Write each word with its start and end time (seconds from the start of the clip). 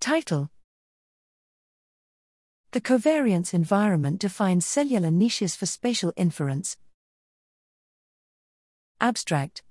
Title 0.00 0.48
The 2.70 2.80
covariance 2.80 3.52
environment 3.52 4.20
defines 4.20 4.64
cellular 4.64 5.10
niches 5.10 5.56
for 5.56 5.66
spatial 5.66 6.12
inference. 6.16 6.76
Abstract 9.00 9.62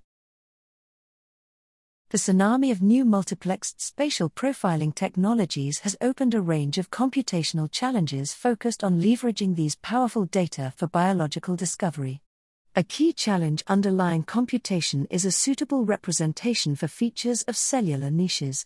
The 2.10 2.18
tsunami 2.18 2.72
of 2.72 2.82
new 2.82 3.06
multiplexed 3.06 3.80
spatial 3.80 4.30
profiling 4.30 4.94
technologies 4.94 5.80
has 5.80 5.96
opened 6.02 6.34
a 6.34 6.42
range 6.42 6.78
of 6.78 6.92
computational 6.92 7.72
challenges 7.72 8.34
focused 8.34 8.84
on 8.84 9.02
leveraging 9.02 9.56
these 9.56 9.78
powerful 9.78 10.26
data 10.26 10.74
for 10.76 10.88
biological 10.88 11.56
discovery. 11.56 12.22
A 12.76 12.84
key 12.84 13.14
challenge 13.14 13.64
underlying 13.68 14.24
computation 14.24 15.08
is 15.10 15.24
a 15.24 15.32
suitable 15.32 15.86
representation 15.86 16.76
for 16.76 16.90
features 16.90 17.44
of 17.44 17.56
cellular 17.56 18.12
niches. 18.12 18.66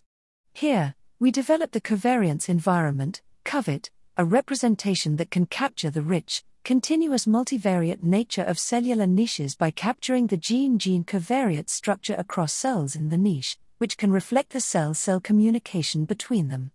Here, 0.52 0.96
we 1.22 1.30
develop 1.30 1.70
the 1.70 1.80
covariance 1.80 2.48
environment, 2.48 3.22
COVET, 3.44 3.90
a 4.16 4.24
representation 4.24 5.14
that 5.18 5.30
can 5.30 5.46
capture 5.46 5.88
the 5.88 6.02
rich, 6.02 6.42
continuous 6.64 7.26
multivariate 7.26 8.02
nature 8.02 8.42
of 8.42 8.58
cellular 8.58 9.06
niches 9.06 9.54
by 9.54 9.70
capturing 9.70 10.26
the 10.26 10.36
gene 10.36 10.80
gene 10.80 11.04
covariate 11.04 11.70
structure 11.70 12.16
across 12.18 12.52
cells 12.52 12.96
in 12.96 13.08
the 13.08 13.16
niche, 13.16 13.56
which 13.78 13.96
can 13.96 14.10
reflect 14.10 14.50
the 14.50 14.60
cell 14.60 14.94
cell 14.94 15.20
communication 15.20 16.04
between 16.04 16.48
them 16.48 16.72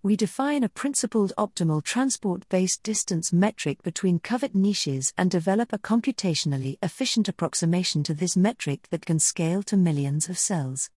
we 0.00 0.14
define 0.14 0.62
a 0.62 0.68
principled 0.68 1.32
optimal 1.36 1.82
transport 1.82 2.48
based 2.48 2.84
distance 2.84 3.32
metric 3.32 3.82
between 3.82 4.20
COVET 4.20 4.54
niches 4.54 5.12
and 5.18 5.28
develop 5.28 5.72
a 5.72 5.78
computationally 5.78 6.78
efficient 6.84 7.28
approximation 7.28 8.04
to 8.04 8.14
this 8.14 8.36
metric 8.36 8.86
that 8.90 9.04
can 9.04 9.18
scale 9.18 9.60
to 9.64 9.76
millions 9.76 10.28
of 10.28 10.38
cells. 10.38 10.88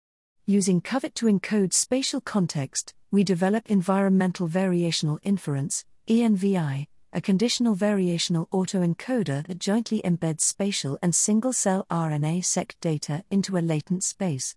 Using 0.51 0.81
COVET 0.81 1.15
to 1.15 1.27
encode 1.27 1.73
spatial 1.73 2.21
context, 2.21 2.93
we 3.13 3.23
develop 3.23 3.71
environmental 3.71 4.49
variational 4.49 5.21
inference, 5.23 5.85
ENVI, 6.09 6.89
a 7.13 7.21
conditional 7.21 7.77
variational 7.77 8.49
autoencoder 8.49 9.47
that 9.47 9.61
jointly 9.61 10.03
embeds 10.03 10.41
spatial 10.41 10.99
and 11.01 11.15
single 11.15 11.53
cell 11.53 11.87
RNA 11.89 12.45
seq 12.45 12.75
data 12.81 13.23
into 13.31 13.57
a 13.57 13.63
latent 13.63 14.03
space. 14.03 14.57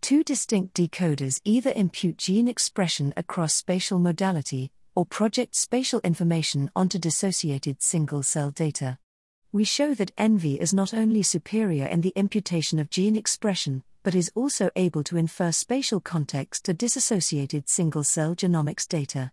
Two 0.00 0.24
distinct 0.24 0.72
decoders 0.72 1.42
either 1.44 1.74
impute 1.76 2.16
gene 2.16 2.48
expression 2.48 3.12
across 3.14 3.52
spatial 3.52 3.98
modality 3.98 4.72
or 4.94 5.04
project 5.04 5.54
spatial 5.54 6.00
information 6.02 6.70
onto 6.74 6.98
dissociated 6.98 7.82
single 7.82 8.22
cell 8.22 8.50
data. 8.50 8.96
We 9.52 9.64
show 9.64 9.92
that 9.92 10.16
ENVI 10.16 10.56
is 10.56 10.72
not 10.72 10.94
only 10.94 11.22
superior 11.22 11.84
in 11.84 12.00
the 12.00 12.14
imputation 12.16 12.78
of 12.78 12.88
gene 12.88 13.14
expression, 13.14 13.84
but 14.04 14.14
is 14.14 14.30
also 14.36 14.70
able 14.76 15.02
to 15.02 15.16
infer 15.16 15.50
spatial 15.50 15.98
context 15.98 16.66
to 16.66 16.72
disassociated 16.72 17.68
single 17.68 18.04
cell 18.04 18.36
genomics 18.36 18.86
data. 18.86 19.32